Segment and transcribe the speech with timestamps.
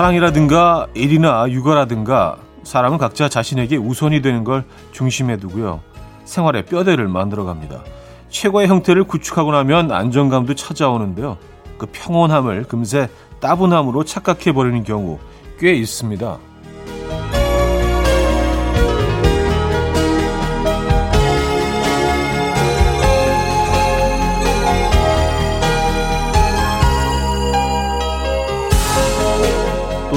[0.00, 5.82] 사랑이라든가 일이나 육아라든가 사람은 각자 자신에게 우선이 되는 걸 중심에 두고요.
[6.24, 7.84] 생활의 뼈대를 만들어 갑니다.
[8.30, 11.36] 최고의 형태를 구축하고 나면 안정감도 찾아오는데요.
[11.76, 13.10] 그 평온함을 금세
[13.40, 15.18] 따분함으로 착각해 버리는 경우
[15.58, 16.38] 꽤 있습니다.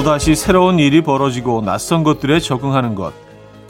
[0.04, 3.14] 또다시 새로운 일이 벌어지고 낯선 것들에 적응하는 것.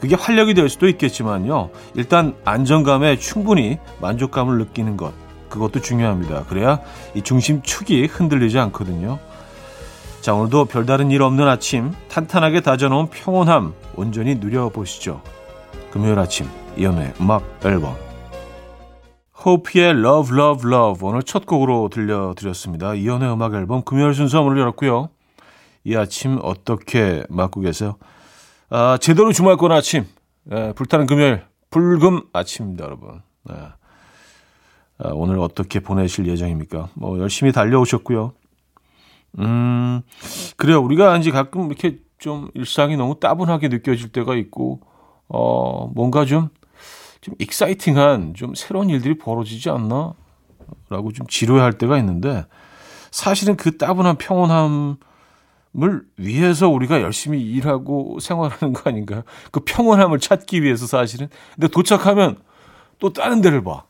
[0.01, 1.69] 그게 활력이 될 수도 있겠지만요.
[1.93, 5.13] 일단 안정감에 충분히 만족감을 느끼는 것.
[5.47, 6.43] 그것도 중요합니다.
[6.49, 6.81] 그래야
[7.13, 9.17] 이 중심축이 흔들리지 않거든요.
[10.19, 15.21] 자, 오늘도 별다른 일 없는 아침, 탄탄하게 다져놓은 평온함 온전히 누려보시죠.
[15.89, 17.95] 금요일 아침, 이연의 음악 앨범.
[19.45, 22.93] 호피의 Love, Love, Love 오늘 첫 곡으로 들려드렸습니다.
[22.93, 25.14] 이연의 음악 앨범 금요일 순서 문을 열었고요.
[25.85, 27.97] 이 아침 어떻게 맞고 계세요?
[28.69, 30.05] 아, 제대로 주말권 아침,
[30.51, 33.21] 예, 불타는 금요일, 불금 아침입니다, 여러분.
[33.51, 33.53] 예.
[34.97, 36.89] 아, 오늘 어떻게 보내실 예정입니까?
[36.95, 38.33] 뭐, 열심히 달려오셨고요.
[39.39, 40.01] 음,
[40.57, 40.81] 그래요.
[40.81, 44.81] 우리가 이제 가끔 이렇게 좀 일상이 너무 따분하게 느껴질 때가 있고,
[45.27, 46.49] 어, 뭔가 좀,
[47.21, 50.13] 좀 익사이팅한 좀 새로운 일들이 벌어지지 않나?
[50.89, 52.45] 라고 좀 지루해할 때가 있는데,
[53.11, 54.97] 사실은 그 따분한 평온함,
[55.83, 59.23] 을 위해서 우리가 열심히 일하고 생활하는 거 아닌가요?
[59.51, 61.27] 그 평온함을 찾기 위해서 사실은.
[61.53, 62.37] 근데 도착하면
[62.99, 63.83] 또 다른 데를 봐.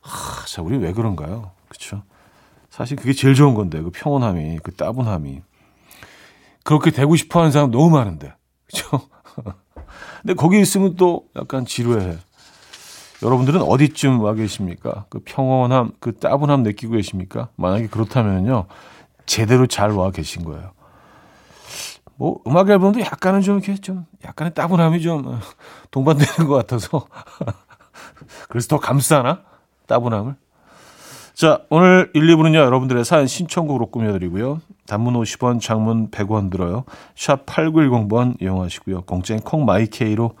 [0.00, 1.50] 하, 자, 우리 왜 그런가요?
[1.68, 2.02] 그쵸?
[2.70, 5.42] 사실 그게 제일 좋은 건데, 그 평온함이, 그 따분함이.
[6.64, 8.32] 그렇게 되고 싶어 하는 사람 너무 많은데.
[8.66, 9.00] 그쵸?
[10.22, 12.16] 근데 거기 있으면 또 약간 지루해.
[13.22, 15.06] 여러분들은 어디쯤 와 계십니까?
[15.08, 17.48] 그 평온함, 그 따분함 느끼고 계십니까?
[17.56, 18.66] 만약에 그렇다면요.
[19.26, 20.72] 제대로 잘 와 계신 거예요.
[22.16, 25.38] 뭐 음악 앨범도 약간은 좀 이렇게 좀 약간의 따분함이 좀
[25.90, 27.06] 동반되는 것 같아서.
[28.48, 29.42] 그래서 더 감싸나?
[29.86, 30.36] 따분함을?
[31.34, 34.60] 자 오늘 1, 2부는요 여러분들의 사연 신청곡으로 꾸며드리고요.
[34.86, 36.84] 단문 50원 장문 100원 들어요.
[37.16, 39.02] 샵 8910번 이용하시고요.
[39.02, 40.32] 공짜인 콩마이케이로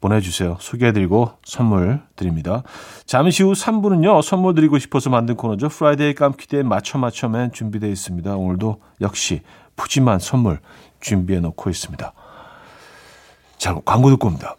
[0.00, 2.62] 보내주세요 소개해드리고 선물 드립니다
[3.06, 8.36] 잠시 후 3부는요 선물 드리고 싶어서 만든 코너죠 Friday 깜키 Day 맞춰 맞춰맨 준비되어 있습니다
[8.36, 9.42] 오늘도 역시
[9.78, 10.60] 푸짐한 선물
[11.00, 12.12] 준비해 놓고 있습니다.
[13.56, 14.56] 자, 광고 듣고 옵니다.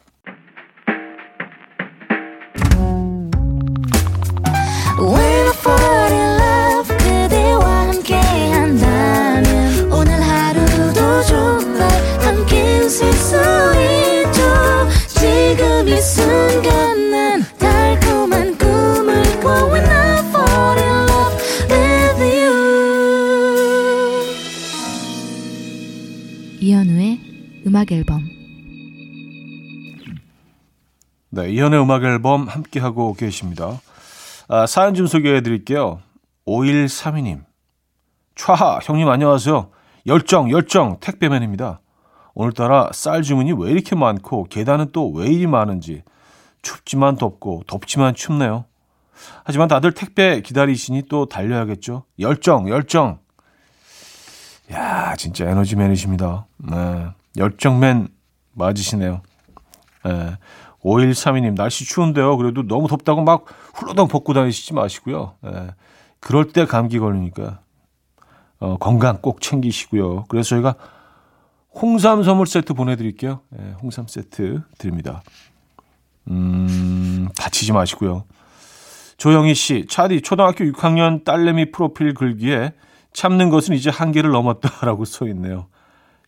[27.79, 28.21] 음악 앨범
[31.29, 33.79] 네, 이현의 음악 앨범 함께하고 계십니다.
[34.49, 36.01] 아, 사연 좀 소개해 드릴게요.
[36.45, 37.45] 5132님.
[38.35, 39.69] 촤하, 형님 안녕하세요.
[40.07, 41.79] 열정, 열정, 택배맨입니다.
[42.33, 46.03] 오늘따라 쌀 주문이 왜 이렇게 많고 계단은 또 왜 이리 많은지
[46.61, 48.65] 춥지만 덥고 덥지만 춥네요.
[49.45, 52.03] 하지만 다들 택배 기다리시니 또 달려야겠죠.
[52.19, 53.19] 열정, 열정.
[54.73, 56.47] 야, 진짜 에너지맨이십니다.
[56.57, 57.18] 네.
[57.37, 58.07] 열정맨
[58.53, 59.21] 맞으시네요.
[60.07, 60.37] 예.
[60.83, 62.37] 5132님, 날씨 추운데요.
[62.37, 65.35] 그래도 너무 덥다고 막 훌러덩 벗고 다니시지 마시고요.
[65.45, 65.73] 예.
[66.19, 67.59] 그럴 때 감기 걸리니까,
[68.59, 70.25] 어, 건강 꼭 챙기시고요.
[70.29, 70.75] 그래서 저희가
[71.73, 73.41] 홍삼 선물 세트 보내드릴게요.
[73.57, 75.21] 예, 홍삼 세트 드립니다.
[76.29, 78.25] 음, 다치지 마시고요.
[79.17, 82.73] 조영희 씨, 차디, 초등학교 6학년 딸내미 프로필 글기에
[83.13, 85.67] 참는 것은 이제 한계를 넘었다라고 써 있네요.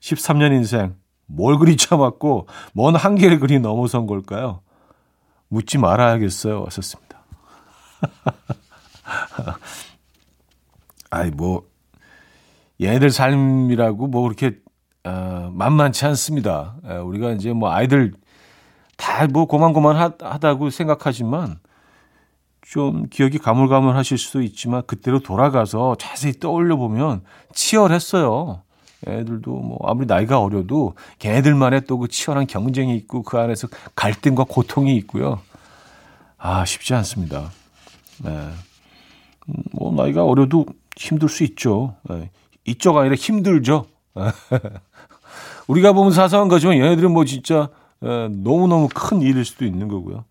[0.02, 0.96] 13년 인생
[1.34, 4.62] 뭘 그리 참았고 뭔 한계를 그리 넘어선 걸까요?
[5.48, 6.62] 묻지 말아야겠어요.
[6.64, 7.22] 왔었습니다.
[11.10, 11.64] 아이 뭐
[12.82, 14.58] 얘네들 삶이라고 뭐 그렇게
[15.04, 16.76] 어, 만만치 않습니다.
[16.86, 18.14] 에, 우리가 이제 뭐 아이들
[18.98, 21.60] 다 뭐 고만고만하다고 생각하지만
[22.62, 27.24] 좀 기억이 가물가물하실 수도 있지만 그때로 돌아가서 자세히 떠올려 보면
[27.54, 28.62] 치열했어요.
[29.08, 34.96] 애들도 뭐 아무리 나이가 어려도 걔네들만의 또 그 치열한 경쟁이 있고 그 안에서 갈등과 고통이
[34.98, 35.40] 있고요.
[36.38, 37.52] 아 쉽지 않습니다.
[38.24, 38.30] 네.
[38.30, 40.66] 음, 뭐 나이가 어려도
[40.98, 41.96] 힘들 수 있죠.
[42.10, 42.30] 네.
[42.66, 43.86] 이쪽 아니라 힘들죠.
[45.68, 47.70] 우리가 보면 사소한 거지만 얘네들은 뭐 진짜
[48.00, 50.26] 네, 너무너무 큰 일일 수도 있는 거고요.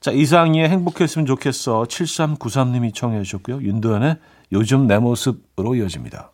[0.00, 1.82] 자, 이상희의 행복했으면 좋겠어.
[1.82, 3.60] 7393님이 청해 주셨고요.
[3.62, 4.16] 윤도현의
[4.52, 6.30] 요즘 내 모습으로 이어집니다.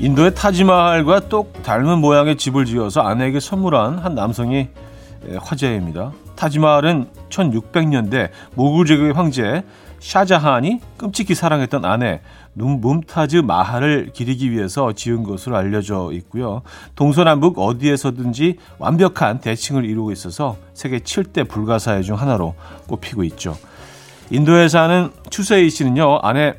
[0.00, 4.68] 인도의 타지마할과 똑 닮은 모양의 집을 지어서 아내에게 선물한 한 남성이
[5.38, 6.12] 화제입니다.
[6.36, 9.62] 타지마할은 1600년대 모굴 제국의 황제
[9.98, 12.22] 샤자한이 끔찍히 사랑했던 아내
[12.56, 16.62] 룸타즈 마할을 기리기 위해서 지은 것으로 알려져 있고요.
[16.94, 22.54] 동서남북 어디에서든지 완벽한 대칭을 이루고 있어서 세계 7대 불가사의 중 하나로
[22.86, 23.54] 꼽히고 있죠.
[24.30, 26.54] 인도에 사는 추세이 씨는요, 아내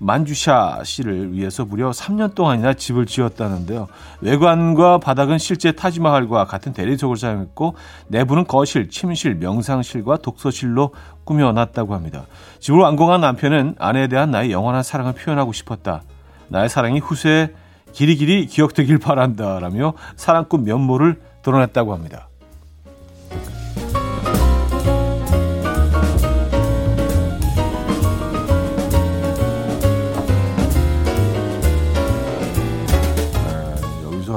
[0.00, 3.86] 만주샤 씨를 위해서 무려 3년 동안이나 집을 지었다는데요.
[4.22, 7.76] 외관과 바닥은 실제 타지마할과 같은 대리석을 사용했고
[8.08, 10.94] 내부는 거실, 침실, 명상실과 독서실로
[11.24, 12.24] 꾸며놨다고 합니다.
[12.60, 16.02] 집을 완공한 남편은 아내에 대한 나의 영원한 사랑을 표현하고 싶었다.
[16.48, 17.50] 나의 사랑이 후세에
[17.92, 22.29] 길이길이 기억되길 바란다라며 사랑꾼 면모를 드러냈다고 합니다.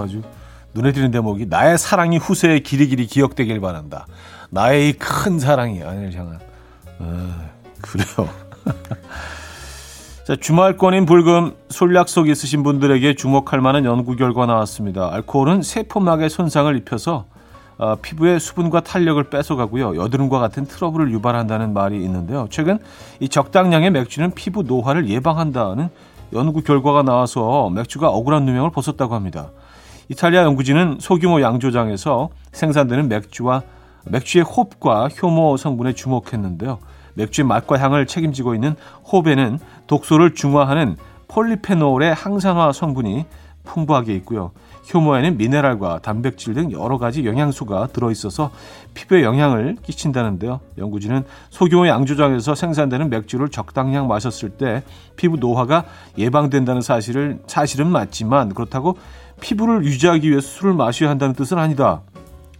[0.03, 0.21] 아주
[0.73, 4.05] 눈에 띄는 대목이 나의 사랑이 후세에 길이길이 기억되길 바란다.
[4.49, 6.39] 나의 큰 사랑이 아내를 향한.
[6.99, 7.49] 아,
[7.81, 8.29] 그래요.
[10.25, 15.13] 자, 주말권인 불금 술 약속 있으신 분들에게 주목할 만한 연구 결과 나왔습니다.
[15.13, 17.25] 알코올은 세포막에 손상을 입혀서
[17.77, 19.97] 어, 피부의 수분과 탄력을 뺏어가고요.
[19.97, 22.47] 여드름과 같은 트러블을 유발한다는 말이 있는데요.
[22.49, 22.79] 최근
[23.19, 25.89] 이 적당량의 맥주는 피부 노화를 예방한다는
[26.33, 29.49] 연구 결과가 나와서 맥주가 억울한 누명을 벗었다고 합니다.
[30.09, 33.61] 이탈리아 연구진은 소규모 양조장에서 생산되는 맥주와
[34.05, 36.79] 맥주의 홉과 효모 성분에 주목했는데요.
[37.13, 38.75] 맥주의 맛과 향을 책임지고 있는
[39.11, 40.97] 홉에는 독소를 중화하는
[41.29, 43.25] 폴리페놀의 항산화 성분이
[43.63, 44.51] 풍부하게 있고요.
[44.93, 48.51] 효모에는 미네랄과 단백질 등 여러 가지 영양소가 들어있어서
[48.93, 50.59] 피부에 영향을 끼친다는데요.
[50.77, 54.83] 연구진은 소규모 양조장에서 생산되는 맥주를 적당량 마셨을 때
[55.15, 55.85] 피부 노화가
[56.17, 58.97] 예방된다는 사실을 사실은 맞지만 그렇다고
[59.41, 62.01] 피부를 유지하기 위해서 술을 마셔야 한다는 뜻은 아니다.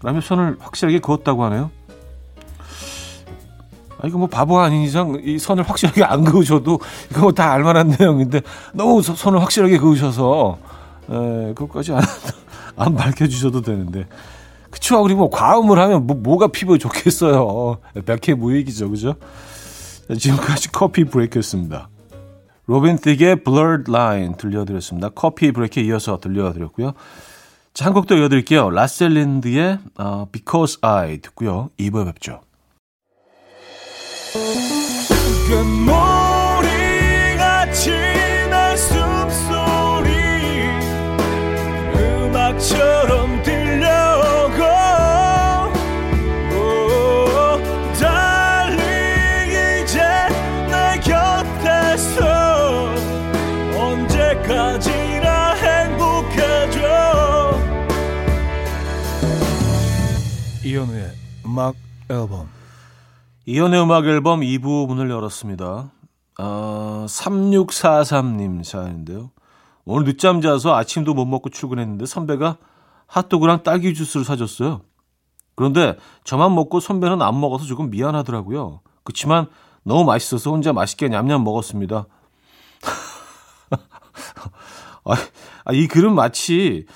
[0.02, 1.72] 라며 선을 확실하게 그었다고 하네요.
[4.00, 6.80] 아, 이거 뭐 바보 아닌 이상 이 선을 확실하게 안 그으셔도
[7.12, 8.42] 이거 뭐 다 알만한 내용인데
[8.74, 10.58] 너무 선을 확실하게 그으셔서
[11.10, 12.02] 에, 그것까지 안,
[12.76, 14.06] 안 밝혀주셔도 되는데.
[14.70, 15.02] 그쵸.
[15.04, 17.78] 그리고 뭐 과음을 하면 뭐, 뭐가 피부에 좋겠어요.
[18.06, 18.90] 백해 무익이죠.
[18.90, 19.14] 그죠?
[20.18, 21.88] 지금까지 Coffee Break였습니다.
[22.68, 25.10] Robin Thicke의 Blurred Line 들려드렸습니다.
[25.10, 26.94] Coffee Break에 이어서 들려드렸고요.
[27.74, 28.70] 자, 한 곡 더 이어드릴게요.
[28.70, 31.70] Lasse Lindh의 uh, Because I 듣고요.
[31.80, 32.42] 2부에 뵙죠.
[38.76, 40.10] 숨소리
[41.96, 43.23] 음악처럼
[60.74, 61.12] 이현우의
[61.46, 61.76] 음악
[62.10, 62.50] 앨범
[63.46, 65.92] 이연의 음악 앨범 2부 문을 열었습니다.
[66.40, 69.30] 아, 3643님 사연인데요.
[69.86, 72.58] 오늘 늦잠 자서 아침도 못 먹고 출근했는데 선배가
[73.06, 74.82] 핫도그랑 딸기 주스를 사줬어요.
[75.56, 78.82] 그런데 저만 먹고 선배는 안 먹어서 조금 미안하더라고요.
[79.04, 79.46] 그렇지만
[79.84, 82.08] 너무 맛있어서 혼자 맛있게 냠냠 먹었습니다.
[85.06, 85.14] 아,
[85.66, 86.88] 아, 이 글은 마치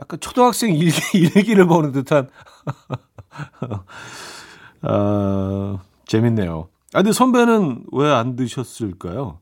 [0.00, 2.30] 약간 초등학생 일기, 일기를 보는 듯한
[4.82, 6.68] 아, 재밌네요.
[6.94, 9.40] 아, 근데 선배는 왜 안 드셨을까요?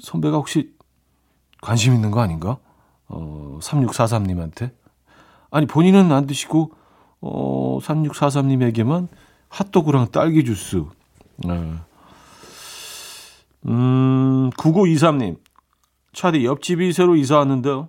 [0.00, 0.72] 선배가 혹시
[1.60, 2.58] 관심 있는 거 아닌가?
[3.06, 4.72] 어, 3643님한테?
[5.50, 6.72] 아니, 본인은 안 드시고,
[7.20, 9.08] 어, 3643님에게만
[9.50, 10.82] 핫도그랑 딸기 주스.
[11.36, 11.74] 네.
[13.66, 15.38] 음, 9923님.
[16.12, 17.88] 차디 옆집이 새로 이사 왔는데요.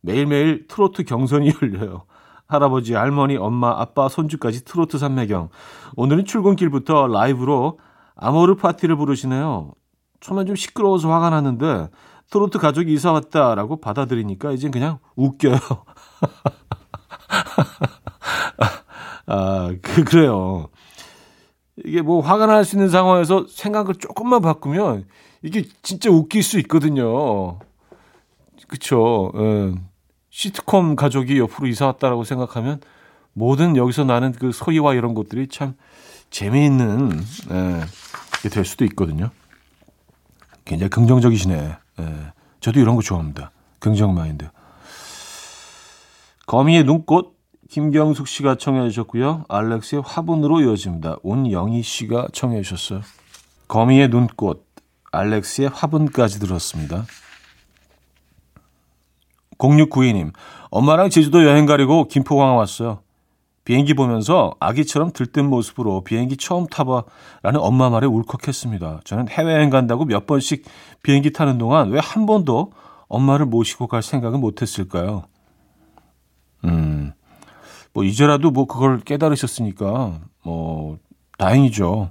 [0.00, 2.04] 매일매일 트로트 경선이 열려요.
[2.52, 5.48] 할아버지, 할머니, 엄마, 아빠, 손주까지 트로트 산매경.
[5.96, 7.78] 오늘은 출근길부터 라이브로
[8.14, 9.72] 아모르 파티를 부르시네요.
[10.20, 11.88] 처음엔 좀 시끄러워서 화가 났는데
[12.30, 15.56] 트로트 가족이 이사 왔다라고 받아들이니까 이제 그냥 웃겨요.
[19.26, 20.68] 아, 그, 그래요.
[21.84, 25.06] 이게 뭐 화가 날 수 있는 상황에서 생각을 조금만 바꾸면
[25.42, 27.58] 이게 진짜 웃길 수 있거든요.
[28.68, 29.32] 그쵸.
[29.36, 29.74] 예.
[30.32, 32.80] 시트콤 가족이 옆으로 이사 왔다라고 생각하면
[33.34, 35.74] 모든 여기서 나는 그 소리와 이런 것들이 참
[36.30, 37.80] 재미있는 예,
[38.42, 39.30] 게될 수도 있거든요.
[40.64, 41.76] 굉장히 긍정적이시네.
[42.00, 42.32] 예.
[42.60, 43.50] 저도 이런 거 좋아합니다.
[43.78, 44.48] 긍정 마인드.
[46.46, 47.36] 거미의 눈꽃
[47.68, 49.44] 김경숙 씨가 청해 주셨고요.
[49.48, 51.16] 알렉스의 화분으로 이어집니다.
[51.22, 53.02] 온영희 씨가 청해 주셨어요.
[53.68, 54.66] 거미의 눈꽃
[55.10, 57.04] 알렉스의 화분까지 들었습니다.
[59.62, 60.32] 0692님,
[60.70, 63.00] 엄마랑 제주도 여행 가려고 김포공항 왔어요.
[63.64, 69.02] 비행기 보면서 아기처럼 들뜬 모습으로 비행기 처음 타봐라는 엄마 말에 울컥했습니다.
[69.04, 70.64] 저는 해외여행 간다고 몇 번씩
[71.04, 72.72] 비행기 타는 동안 왜 한 번도
[73.06, 75.24] 엄마를 모시고 갈 생각은 못했을까요?
[76.64, 77.12] 음,
[77.92, 80.98] 뭐 이제라도 뭐 그걸 깨달으셨으니까 뭐
[81.38, 82.10] 다행이죠.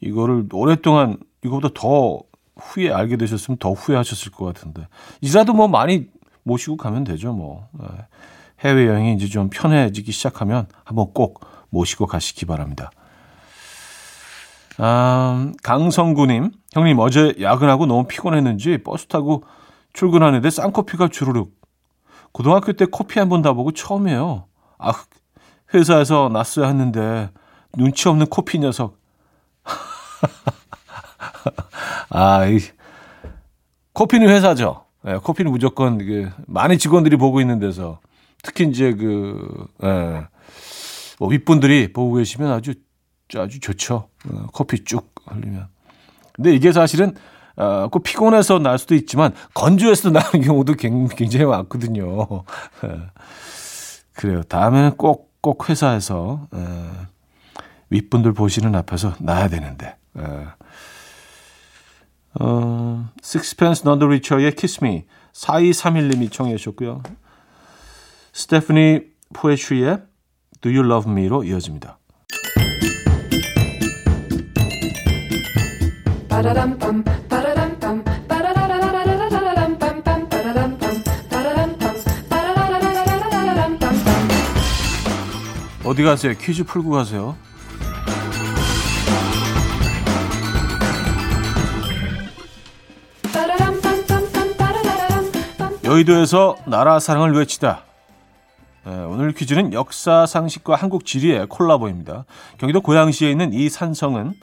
[0.00, 2.20] 이거를 오랫동안 이거보다 더
[2.56, 4.86] 후에 알게 되셨으면 더 후회하셨을 것 같은데
[5.20, 6.06] 이제라도 뭐 많이
[6.46, 7.32] 모시고 가면 되죠.
[7.32, 7.86] 뭐 예.
[8.60, 12.90] 해외 여행이 이제 좀 편해지기 시작하면 한번 꼭 모시고 가시기 바랍니다.
[14.78, 19.42] 아, 강성구님, 형님 어제 야근하고 너무 피곤했는지 버스 타고
[19.92, 21.52] 출근하는데 쌍커피가 주르륵.
[22.32, 24.46] 고등학교 때 커피 한 번 다보고 처음이에요.
[24.78, 24.92] 아,
[25.74, 27.30] 회사에서 났어야 했는데
[27.76, 28.98] 눈치 없는 커피 녀석.
[32.10, 32.60] 아, 이
[33.94, 34.85] 커피는 회사죠.
[35.06, 38.00] 네, 커피는 무조건 그 많은 직원들이 보고 있는 데서
[38.42, 40.26] 특히 이제 그 예,
[41.20, 42.74] 뭐 윗분들이 보고 계시면 아주
[43.36, 44.08] 아주 좋죠.
[44.28, 45.68] 어, 커피 쭉 흘리면.
[46.32, 47.14] 근데 이게 사실은
[47.56, 52.26] 어, 그 피곤해서 날 수도 있지만 건조해서 나는 경우도 굉장히 많거든요.
[52.84, 53.00] 예.
[54.12, 54.42] 그래요.
[54.42, 56.58] 다음에는 꼭, 꼭 회사에서, 에,
[57.90, 59.96] 윗분들 보시는 앞에서 놔야 되는데.
[60.18, 60.22] 에.
[62.40, 67.02] 어, Sixpence None the Richer의 Kiss Me 4231님이 청해 주셨고요.
[68.32, 69.00] 스테프니
[69.32, 69.98] 포에트리의
[70.60, 71.98] Do You Love Me로 이어집니다.
[85.84, 86.34] 어디 가세요?
[86.38, 87.36] 퀴즈 풀고 가세요.
[95.96, 97.82] 여의도에서 나라 사랑을 외치다.
[98.84, 102.24] 네, 오늘 퀴즈는 역사 상식과 한국 지리의 콜라보입니다.
[102.58, 104.34] 경기도 고양시에 있는 이 산성은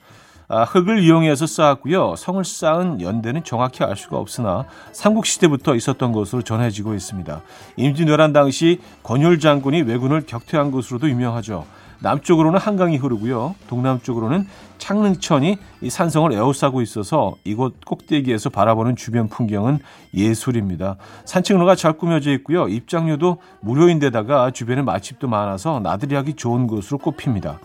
[0.47, 2.15] 아, 흙을 이용해서 쌓았고요.
[2.17, 7.41] 성을 쌓은 연대는 정확히 알 수가 없으나 삼국시대부터 있었던 것으로 전해지고 있습니다.
[7.77, 11.65] 임진왜란 당시 권율 장군이 왜군을 격퇴한 것으로도 유명하죠.
[12.03, 13.55] 남쪽으로는 한강이 흐르고요.
[13.67, 14.45] 동남쪽으로는
[14.77, 19.79] 창릉천이 이 산성을 에워싸고 있어서 이곳 꼭대기에서 바라보는 주변 풍경은
[20.13, 20.97] 예술입니다.
[21.23, 22.67] 산책로가 잘 꾸며져 있고요.
[22.67, 27.59] 입장료도 무료인데다가 주변에 맛집도 많아서 나들이 하기 좋은 곳으로 꼽힙니다.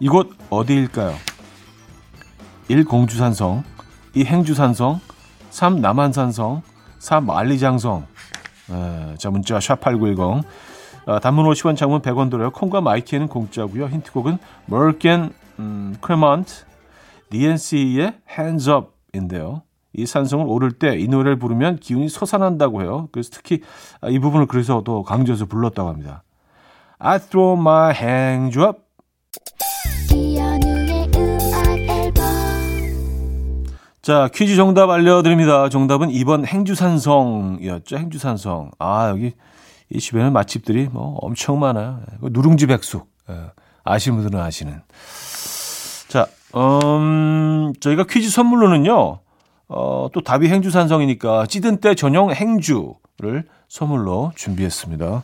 [0.00, 1.14] 이곳 어디일까요?
[2.68, 2.84] 1.
[2.86, 3.64] 공주산성
[4.14, 4.24] 2.
[4.24, 4.98] 행주산성
[5.50, 5.80] 3.
[5.82, 6.62] 남한산성
[6.98, 7.20] 4.
[7.20, 8.06] 만리장성
[8.70, 10.40] 에, 자 문자 샵8910 어,
[11.20, 12.50] 단문 50원 장문 100원 들어요.
[12.50, 13.86] 콩과 myK는 공짜고요.
[13.86, 16.64] 힌트곡은 머켄 음, 크레먼트
[17.30, 19.62] DNC의 Hands Up인데요.
[19.94, 23.08] 이 산성을 오를 때 이 노래를 부르면 기운이 솟아난다고 해요.
[23.10, 23.62] 그래서 특히
[24.08, 26.22] 이 부분을 그래서 더 강조해서 불렀다고 합니다.
[26.98, 28.78] I throw my hands up.
[34.02, 35.68] 자, 퀴즈 정답 알려드립니다.
[35.68, 37.98] 정답은 2번 행주산성이었죠.
[37.98, 38.70] 행주산성.
[38.78, 39.34] 아, 여기
[39.90, 42.00] 이 주변에 맛집들이 뭐 엄청 많아요.
[42.20, 43.08] 누룽지 백숙.
[43.30, 43.50] 예,
[43.84, 44.82] 아시는 분들은 아시는.
[46.08, 46.26] 자,
[46.56, 49.20] 음, 저희가 퀴즈 선물로는요,
[49.68, 55.22] 어, 또 답이 행주산성이니까 찌든 때 전용 행주를 선물로 준비했습니다.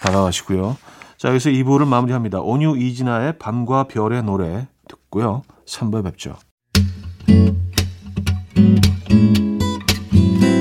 [0.00, 0.76] 받아가시고요.
[1.16, 2.40] 자, 여기서 2부를 마무리합니다.
[2.40, 5.42] 온유 이진아의 밤과 별의 노래 듣고요.
[5.66, 6.36] 3부에 뵙죠.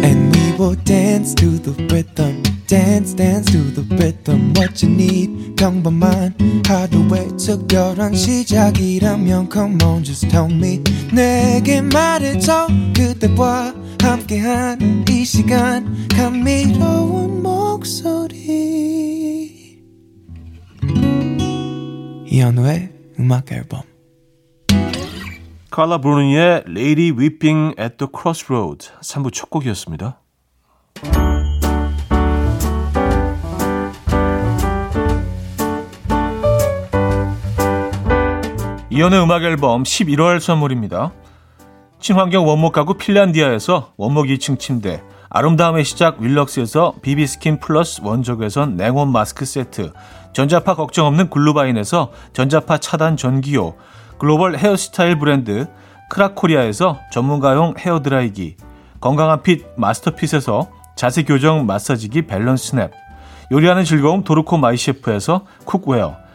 [0.03, 2.56] And we will dance to the rhythm.
[2.67, 6.35] Dance dance to the rhythm what you need 평범한
[6.67, 10.83] 하루의 특별한 시작이라면 come on just tell me
[11.13, 18.27] 내게 말해줘 그대와 함께한 이 시간 감미로운 목소리
[22.25, 23.81] 이현우의 음악 앨범
[25.71, 30.19] 칼라 브루니의 Lady Weeping at the Crossroads 3부 첫 곡이었습니다.
[38.97, 41.11] 이연의 음악 앨범 11월 선물입니다.
[41.99, 49.45] 친환경 원목 가구 핀란디아에서 원목 2층 침대, 아름다움의 시작 윌럭스에서 비비스킨 플러스 원적외선 냉온 마스크
[49.45, 49.93] 세트,
[50.33, 53.75] 전자파 걱정 없는 글루바인에서 전자파 차단 전기요,
[54.17, 55.67] 글로벌 헤어스타일 브랜드
[56.09, 58.57] 크라코리아에서 전문가용 헤어드라이기,
[58.99, 62.89] 건강한 fit 마스터핏에서 자세 교정 마사지기 Balance Nap,
[63.51, 66.25] 요리하는 즐거움 도르코 마이셰프에서 cookware,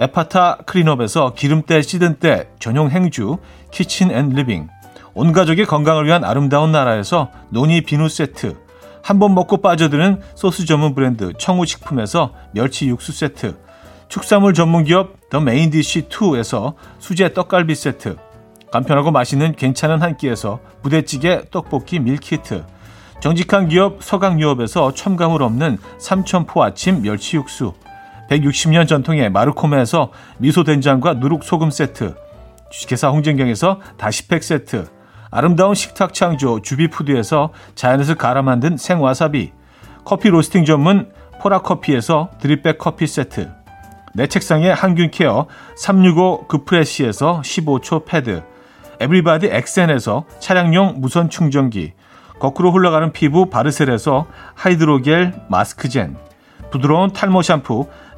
[0.00, 3.36] 에파타 클린업에서 기름때 찌든 때 전용 행주
[3.70, 4.68] Kitchen and Living,
[5.12, 8.56] 온 가족의 건강을 위한 아름다운 나라에서 노니 비누 세트,
[9.02, 13.58] 한 번 먹고 빠져드는 소스 전문 브랜드 청우식품에서 멸치 육수 세트,
[14.08, 18.16] 축산물 전문 기업 The Main Dish 2에서 수제 떡갈비 세트,
[18.72, 22.64] 간편하고 맛있는 괜찮은 한 끼에서 부대찌개 떡볶이 밀키트,
[23.20, 27.74] 정직한 기업 서강유업에서 첨가물 없는 삼천포 아침 멸치 육수,
[28.30, 32.14] 160년 전통의 마르코메에서 미소된장과 누룩소금 세트,
[32.70, 34.86] 주식회사 홍진경에서 다시팩 세트,
[35.32, 39.52] 아름다운 식탁 창조 주비푸드에서 자연에서 갈아 만든 생와사비,
[40.04, 41.10] 커피 로스팅 전문
[41.40, 43.50] 포라커피에서 drip bag 커피 세트,
[44.14, 45.46] 내 책상에 항균 care
[45.76, 48.42] 365 그프레시에서 15초 패드,
[49.00, 51.94] everybody 엑센에서 차량용 무선 충전기,
[52.38, 56.16] 거꾸로 흘러가는 피부 바르셀에서 하이드로겔 마스크젠,
[56.70, 57.88] 부드러운 탈모 샴푸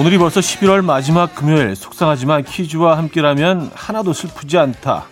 [0.00, 5.04] 오늘이 벌써 11월 마지막 금요일 속상하지만 퀴즈와 함께라면 하나도 슬프지 않다.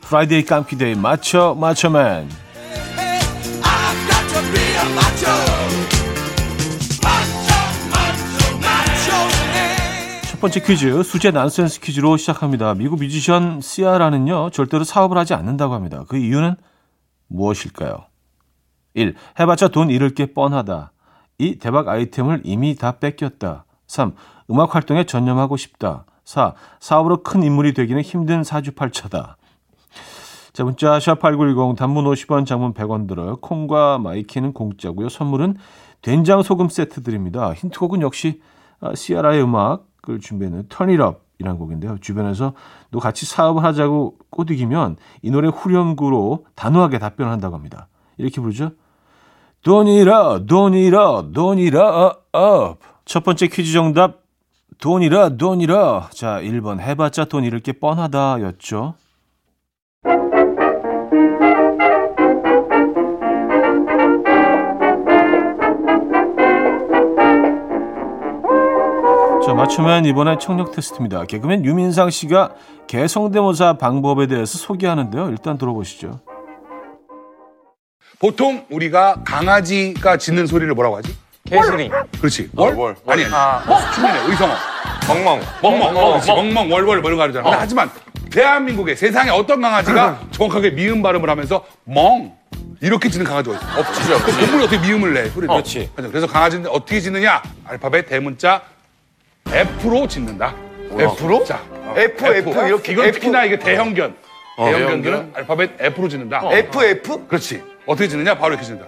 [0.00, 2.26] Friday 깜키 Day 맞춰 맞춰맨
[10.30, 12.72] 첫 번째 퀴즈 수제 난센스 퀴즈로 시작합니다.
[12.72, 16.04] 미국 뮤지션 시아라는요 절대로 사업을 하지 않는다고 합니다.
[16.08, 16.56] 그 이유는
[17.28, 18.06] 무엇일까요?
[18.94, 19.16] 1.
[19.38, 20.92] 해봤자 돈 잃을 게 뻔하다.
[21.36, 21.58] 2.
[21.58, 23.66] 대박 아이템을 이미 다 뺏겼다.
[23.90, 24.12] 3.
[24.50, 26.04] 음악 활동에 전념하고 싶다.
[26.24, 26.54] 4.
[26.78, 29.36] 사업으로 큰 인물이 되기는 힘든 사주팔자다.
[30.52, 33.36] 자, 문자 샵8910 단문 50원, 장문 100원 들어요.
[33.36, 35.08] 콩과 myK는 공짜고요.
[35.08, 35.56] 선물은
[36.02, 37.52] 된장 소금 세트 드립니다.
[37.52, 38.40] 힌트곡은 역시
[38.80, 41.98] 아, 시아라의 음악을 준비했는 Turn It Up 이라는 곡인데요.
[42.00, 42.52] 주변에서
[42.90, 47.88] 너 같이 사업을 하자고 꼬드기면 이 노래 후렴구로 단호하게 답변을 한다고 합니다.
[48.18, 48.70] 이렇게 부르죠.
[50.94, 52.89] Up, don't it up.
[53.10, 54.20] 첫 번째 퀴즈 정답.
[54.80, 56.10] 돈이라 돈이라.
[56.14, 58.94] 자 1번 해봤자 돈 잃을 게 뻔하다 였죠.
[69.44, 71.24] 자 맞추면 이번에 청력 테스트입니다.
[71.24, 72.54] 개그맨 유민상 씨가
[72.86, 75.30] 개성대모사 방법에 대해서 소개하는데요.
[75.30, 76.20] 일단 들어보시죠.
[78.20, 81.12] 보통 우리가 강아지가 짖는 소리를 뭐라고 하지?
[81.50, 81.90] 개소리.
[82.20, 82.50] 그렇지.
[82.54, 82.74] 월?
[82.74, 82.96] 월.
[83.06, 83.62] 아니, 아.
[83.94, 84.54] 춤이네, 의성어.
[85.08, 85.40] 멍멍.
[85.62, 86.28] 멍멍, 어, 그렇지.
[86.28, 86.54] 멍멍.
[86.54, 87.42] 멍멍, 월월, 뭐 이런 거 하잖아.
[87.42, 87.90] 근데 하지만
[88.30, 92.32] 대한민국에 세상에 어떤 강아지가 정확하게 미음 발음을 하면서 멍
[92.80, 93.80] 이렇게 짖는 강아지가 있어?
[93.80, 94.38] 없지죠, 그 없지.
[94.38, 95.28] 동물이 어떻게 미음을 내?
[95.28, 95.48] 소리를.
[95.48, 95.90] 그렇지.
[95.96, 96.08] 맞아.
[96.08, 97.42] 그래서 강아지는 어떻게 짖느냐?
[97.66, 98.62] 알파벳 대문자
[99.48, 100.54] F로 짖는다.
[100.92, 101.44] F로?
[101.44, 103.18] 자, 어, F, F, 이렇게 이건 F.
[103.20, 104.14] 특히나 이게 대형견.
[104.56, 105.32] 대형견들은 대형견?
[105.34, 106.42] 알파벳 F로 짖는다.
[106.52, 107.26] F, F?
[107.26, 107.62] 그렇지.
[107.86, 108.34] 어떻게 짖느냐?
[108.38, 108.86] 바로 이렇게 짖는다.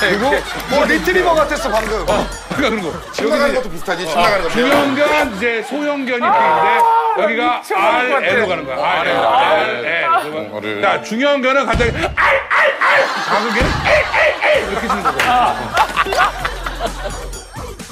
[0.00, 0.30] 그리고
[0.68, 2.04] 뭐 리트리버 같았어 방금.
[2.06, 2.92] 그러니까 그런 거.
[3.12, 4.06] 집 나가는 것도 비슷하지.
[4.06, 4.48] 집 나가는 거.
[4.50, 6.80] 중형견 이제 소형견이 있는데
[7.18, 8.76] 여기가 R L로 가는 거야.
[9.00, 10.82] R L R L.
[10.82, 15.18] 자 중형견은 갑자기 알알알 작은 개는 알알알 이렇게 쓰는 거고.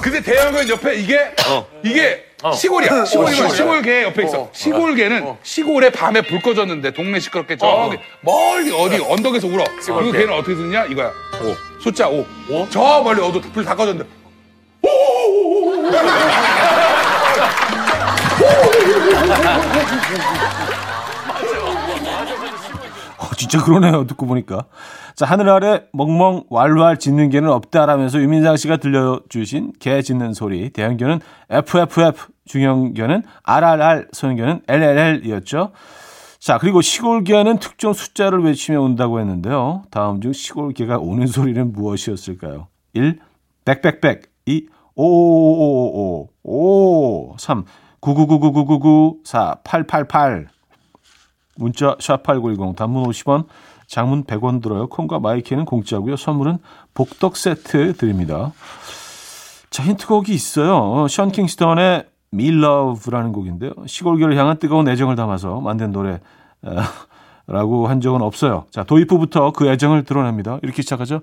[0.03, 1.35] 근데 대형견 옆에 이게
[1.83, 3.05] 이게 시골이야.
[3.05, 4.49] 시골이면 시골개 옆에 있어.
[4.53, 9.65] 시골개는 시골에 밤에 불 꺼졌는데 동네 시끄럽게 저기 멀리 어디 언덕에서 울어.
[9.87, 11.11] 그 개는 어떻게 듣느냐 이거야.
[11.81, 12.25] 숫자 5.
[12.71, 14.09] 저 멀리 어디 불 다 꺼졌는데
[23.19, 24.07] 어, 진짜 그러네요.
[24.07, 24.65] 듣고 보니까.
[25.15, 30.71] 자, 하늘 아래 멍멍 왈왈 짖는 개는 없다라면서 유민상 씨가 들려주신 개 짖는 소리.
[30.71, 35.73] 대형견은 FFF, 중형견은 RRR, 소형견은 LLL이었죠.
[36.39, 39.85] 자, 그리고 시골개는 특정 숫자를 외치며 온다고 했는데요.
[39.91, 42.69] 다음 중 시골개가 오는 소리는 무엇이었을까요?
[42.93, 43.19] 1.
[43.65, 44.67] 빽빽빽 2.
[44.95, 47.37] 오오오오오 5.
[47.39, 47.65] 3.
[48.01, 49.57] 999999 4.
[49.65, 50.49] 888
[51.57, 53.47] 문자 샵8910 단문 50원
[53.87, 54.89] 장문 100원 들어요.
[54.89, 56.17] 콩과 myK는 공짜고요.
[56.17, 56.59] 선물은
[56.95, 58.53] 복덕 세트 드립니다.
[59.71, 61.09] 자, 힌트곡이 있어요.
[61.09, 62.05] 션 킹스턴의
[62.39, 63.73] Love라는 곡인데요.
[63.87, 68.67] 시골교를 향한 뜨거운 애정을 담아서 만든 노래라고 한 적은 없어요.
[68.71, 70.59] 자, 도입부부터 그 애정을 드러냅니다.
[70.63, 71.21] 이렇게 시작하죠.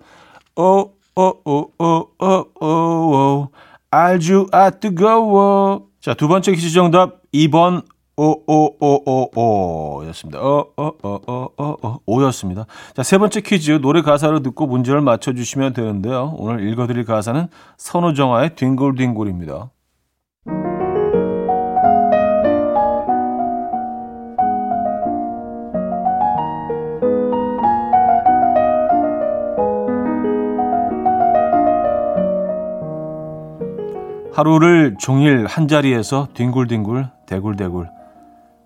[0.55, 3.49] 오, 오, 오, 오, 오, 오, 오,
[3.89, 5.87] 아주 아 뜨거워.
[5.99, 7.83] 자, 두 번째 퀴즈 정답 2번
[8.17, 10.39] 오오오오오 였습니다.
[10.39, 12.65] 어어어어어 오였습니다.
[12.95, 16.35] 자, 세 번째 퀴즈 노래 가사를 듣고 문제를 맞춰 주시면 되는데요.
[16.37, 17.47] 오늘 읽어 드릴 가사는
[17.77, 19.69] 선우정아의 뒹굴뒹굴입니다.
[34.41, 37.91] 하루를 종일 한 자리에서 뒹굴뒹굴 대굴대굴.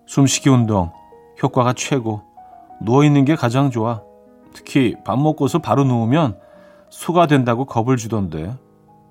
[0.06, 0.90] 숨쉬기 운동
[1.42, 2.22] 효과가 최고.
[2.80, 4.00] 누워 있는 게 가장 좋아.
[4.54, 6.38] 특히 밥 먹고서 바로 누우면
[6.88, 8.54] 소가 된다고 겁을 주던데.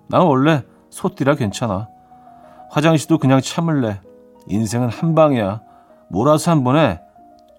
[0.07, 1.87] 난 원래 소띠라 괜찮아.
[2.71, 3.99] 화장실도 그냥 참을래.
[4.47, 5.61] 인생은 한 방이야.
[6.09, 6.99] 몰아서 한 번에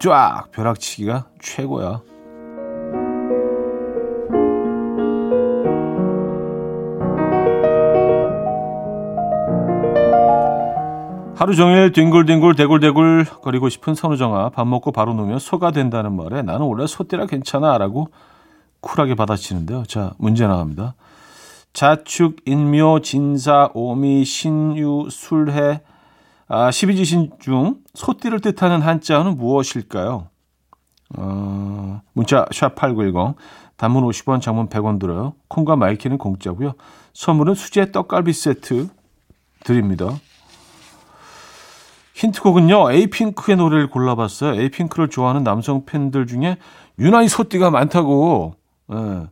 [0.01, 2.01] 쫙 벼락치기가 최고야
[11.37, 16.64] 하루 종일 뒹굴뒹굴 대굴대굴 거리고 싶은 선우정아 밥 먹고 바로 누우면 소가 된다는 말에 나는
[16.64, 18.09] 원래 소띠라 괜찮아 라고
[18.81, 19.85] 쿨하게 받아치는데요.
[19.85, 20.94] 자 문제 나갑니다.
[21.75, 25.83] 자축, 인묘, 진사, 오미, 신유, 술해
[26.49, 30.29] 아, 12지신 중 소띠를 뜻하는 한자어는 무엇일까요?
[31.18, 33.35] 어, 문자 샵8910
[33.77, 35.35] 단문 50원 장문 100원 들어요.
[35.49, 36.72] 콩과 마이케이는 공짜고요.
[37.12, 38.88] 선물은 수제 떡갈비 세트
[39.64, 40.18] 드립니다.
[42.16, 44.59] 힌트곡은요, 에이핑크의 노래를 골라봤어요.
[44.59, 46.57] 에이핑크를 좋아하는 남성 팬들 중에
[46.98, 48.55] 유난히 소띠가 많다고
[48.90, 49.26] 예,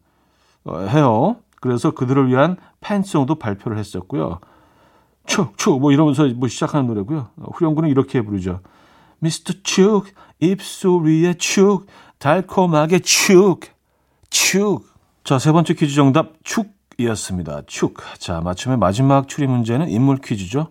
[0.65, 1.37] 어, 해요.
[1.63, 4.39] 그래서 그들을 위한 팬송도 발표를 했었고요.
[5.25, 7.29] 축, 축, 뭐 이러면서 뭐 시작하는 노래고요.
[7.55, 8.61] 후렴구는 이렇게 부르죠.
[9.19, 11.87] 미스터 축, 입소리에 축,
[12.19, 13.61] 달콤하게 축,
[14.29, 14.83] 축.
[15.25, 17.63] 자, 세 번째 퀴즈 정답 축이었습니다.
[17.67, 17.97] 축.
[18.19, 20.69] 자, 맞춤의 마지막 추리 문제는 인물 퀴즈죠.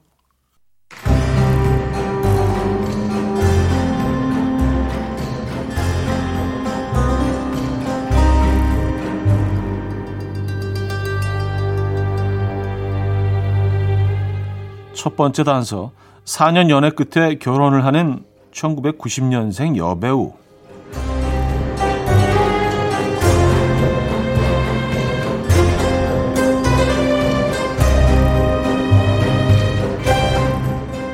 [15.03, 15.91] 첫 번째 단서.
[16.23, 20.31] 4년 연애 끝에 결혼을 하는 1990년생 여배우.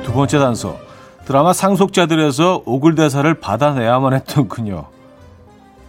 [0.04, 0.78] 두 번째 단서.
[1.26, 4.86] 드라마 상속자들에서 오글대사를 받아내야만 했던 그녀.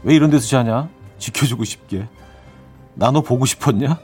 [0.04, 0.88] 왜 이런 데서 자냐?
[1.18, 2.08] 지켜주고 싶게.
[2.94, 3.98] 나 너 보고 싶었냐?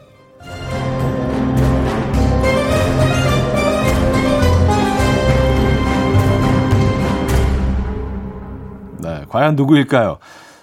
[9.37, 10.17] 과연 누구일까요?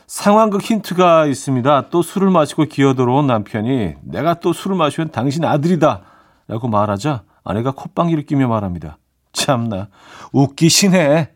[0.08, 1.90] 상황극 힌트가 있습니다.
[1.92, 6.02] 또 술을 마시고 기어 들어온 남편이 내가 또 술을 마시면 당신 아들이다
[6.48, 8.98] 라고 말하자 아내가 콧방귀를 끼며 말합니다.
[9.32, 9.90] 참나
[10.32, 11.30] 웃기시네.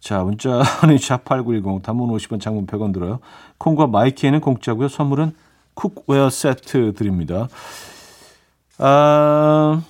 [0.00, 0.64] 자 문자는
[0.98, 3.20] 샵8910 단문 50원 장문 100원 들어요.
[3.58, 4.88] 콩과 마이케이는 공짜고요.
[4.88, 5.32] 선물은
[5.74, 7.46] cookware 세트 드립니다.
[8.78, 9.80] 아...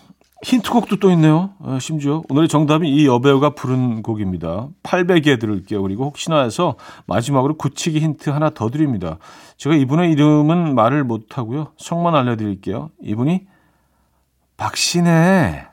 [0.44, 1.50] 힌트곡도 또 있네요.
[1.64, 4.68] 아, 심지어 오늘의 정답이 이 여배우가 부른 곡입니다.
[4.84, 5.82] 800개 들을게요.
[5.82, 9.18] 그리고 혹시나 해서 마지막으로 굳히기 힌트 하나 더 드립니다.
[9.56, 11.72] 제가 이분의 이름은 말을 못하고요.
[11.76, 12.90] 성만 알려드릴게요.
[13.02, 13.46] 이분이
[14.56, 15.66] 박신혜.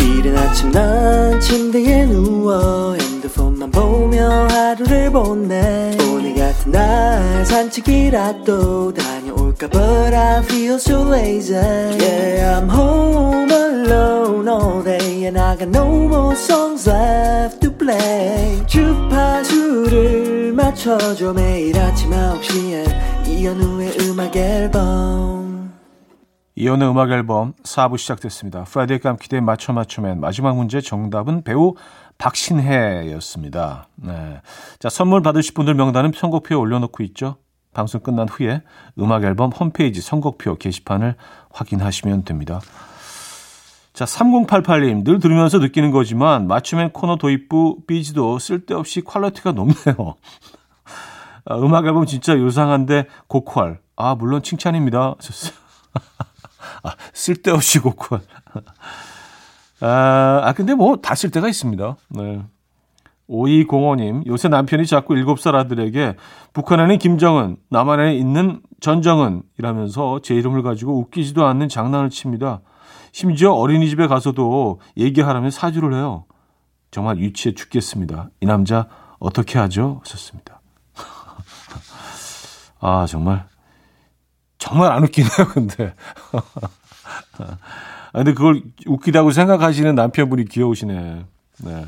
[0.00, 9.15] 이른 아침 난 침대에 누워 핸드폰만 보며 하루를 보내 오늘 같은 날 산책이라도 다
[9.56, 15.68] 녀올까 But I feel so lazy Yeah I'm home alone all day And I got
[15.68, 25.72] no more songs left to play 주파수를 맞춰줘 매일 아침 9시에 이현우의 음악 앨범
[26.54, 28.64] 이현우의 음악 앨범 4부 시작됐습니다.
[28.64, 31.74] Friday 깜키대 맞춰 맞춰맨 마지막 문제 정답은 배우
[32.16, 33.88] 박신혜였습니다.
[33.96, 34.40] 네.
[34.78, 37.36] 자, 선물 받으실 분들 명단은 선곡표에 올려놓고 있죠.
[37.76, 38.62] 방송 끝난 후에
[38.98, 41.14] 음악 앨범 홈페이지 선곡표 게시판을
[41.52, 42.58] 확인하시면 됩니다.
[43.92, 50.14] 자, 3088님, 늘 들으면서 느끼는 거지만, 맞춰맨 코너 도입부 삐지도 쓸데없이 quality가 높네요.
[51.44, 53.76] 아, 음악 앨범 진짜 요상한데, 고퀄.
[53.96, 55.14] 아, 물론 칭찬입니다.
[56.82, 58.20] 아, 쓸데없이 고퀄.
[59.80, 61.96] 아, 아, 근데 뭐, 다 쓸 때가 있습니다.
[62.08, 62.42] 네.
[63.28, 66.16] 5205님, 요새 남편이 자꾸 7살 아들에게
[66.52, 72.60] 북한에는 김정은, 남한에 있는 전정은 이라면서 제 이름을 가지고 웃기지도 않는 장난을 칩니다.
[73.12, 76.24] 심지어 어린이집에 가서도 얘기하라면 사주를 해요.
[76.90, 78.30] 정말 유치해 죽겠습니다.
[78.40, 80.00] 이 남자 어떻게 하죠?
[80.04, 80.60] 하셨습니다.
[82.80, 83.46] 아, 정말.
[84.58, 85.94] 정말 안 웃기네요, 근데.
[87.38, 87.56] 아,
[88.12, 91.24] 근데 그걸 웃기다고 생각하시는 남편분이 귀여우시네.
[91.64, 91.86] 네.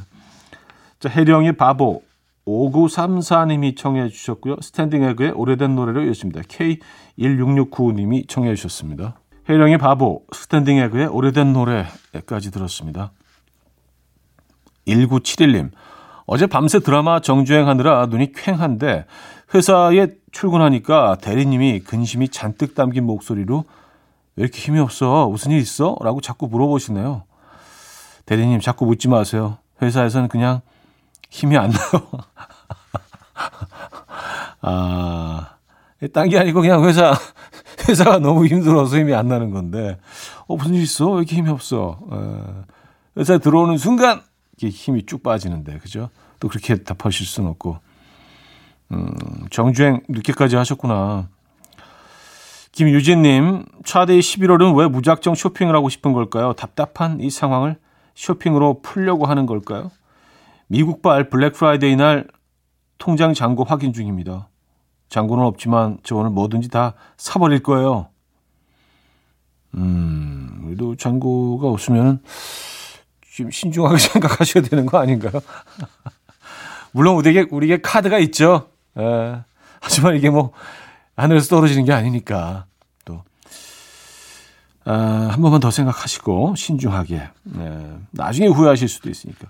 [1.01, 2.03] 자, 혜령의 바보.
[2.47, 4.57] 5934님이 청해 주셨고요.
[4.63, 6.41] 스탠딩 에그의 오래된 노래로 이었습니다.
[6.43, 9.19] K1669님이 청해 주셨습니다.
[9.49, 13.13] 혜령의 바보, 스탠딩 에그의 오래된 노래까지 들었습니다.
[14.87, 15.71] 1971님,
[16.27, 19.05] 어제 밤새 드라마 정주행하느라 눈이 퀭한데
[19.55, 23.65] 회사에 출근하니까 대리님이 근심이 잔뜩 담긴 목소리로
[24.37, 25.29] 왜 이렇게 힘이 없어?
[25.29, 25.97] 무슨 일 있어?
[26.01, 27.25] 라고 자꾸 물어보시네요.
[28.27, 29.59] 대리님 자꾸 묻지 마세요.
[29.81, 30.61] 회사에서는 그냥
[31.31, 32.11] 힘이 안 나요.
[34.61, 35.51] 아,
[36.13, 37.15] 딴 게 아니고 그냥 회사
[37.89, 39.99] 회사가 너무 힘들어서 힘이 안 나는 건데,
[40.47, 41.11] 어, 무슨 일 있어?
[41.11, 41.99] 왜 이렇게 힘이 없어?
[42.01, 42.65] 어,
[43.17, 44.23] 회사에 들어오는 순간,
[44.59, 46.11] 이렇게 힘이 쭉 빠지는데, 그죠?
[46.41, 47.79] 또 그렇게 답하실 수는 없고.
[48.93, 49.15] 음,
[49.51, 51.29] 정주행 늦게까지 하셨구나.
[52.73, 56.53] 김유진님, 차대의 11월은 왜 무작정 쇼핑을 하고 싶은 걸까요?
[56.53, 57.77] 답답한 이 상황을
[58.15, 59.91] 쇼핑으로 풀려고 하는 걸까요?
[60.69, 62.29] 미국발 블랙 프라이데이 날
[62.99, 64.49] 통장 잔고 확인 중입니다.
[65.09, 68.09] 잔고는 없지만 저 오늘 뭐든지 다 사버릴 거예요.
[69.75, 72.23] 음, 우리도 잔고가 없으면
[73.35, 75.41] 좀 신중하게 생각하셔야 되는 거 아닌가요?
[76.93, 78.69] 물론 우리에게, 우리에게 카드가 있죠.
[78.97, 79.45] 에, 예.
[79.81, 80.53] 하지만 이게 뭐
[81.17, 82.67] 하늘에서 떨어지는 게 아니니까
[83.05, 83.23] 또,
[84.85, 87.17] 아, 한 번만 더 생각하시고 신중하게.
[87.17, 87.99] 에, 예.
[88.11, 89.49] 나중에 후회하실 수도 있으니까.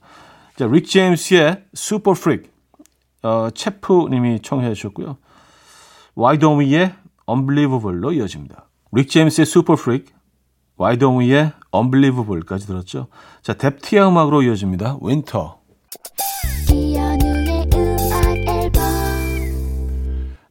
[0.58, 2.52] 자, 릭 제임스의 Super Freak.
[3.22, 5.16] 어, 체프님이 청해 주셨고요.
[6.18, 6.94] Why Don't We의
[7.28, 8.66] Unbelievable로 이어집니다.
[8.90, 10.12] 릭 제임스의 Super Freak,
[10.80, 13.06] Why Don't We의 Unbelievable까지 들었죠.
[13.40, 14.98] 자, 뎁티아 음악으로 이어집니다.
[15.00, 15.50] Winter.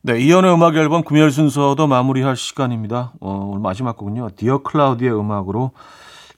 [0.04, 3.12] 네, 이연의 음악 앨범 금요일 순서도 마무리할 시간입니다.
[3.20, 4.30] 어, 오늘 마지막 곡은요.
[4.38, 5.72] 디어 클라우드의 음악으로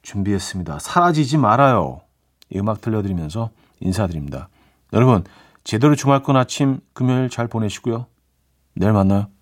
[0.02, 0.80] 준비했습니다.
[0.80, 2.02] 사라지지 말아요.
[2.50, 4.50] 이 음악 들려드리면서 인사드립니다.
[4.94, 5.24] 여러분,
[5.64, 8.08] 제대로 주말권 아침 금요일 잘 보내시고요.
[8.76, 9.30] 내일 만나요.